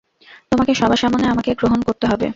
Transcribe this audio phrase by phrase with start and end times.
[0.51, 2.27] তোমাকে সবার সামনে আমাকে গ্রহণ করতে হবে।